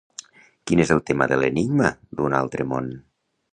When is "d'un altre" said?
2.21-2.69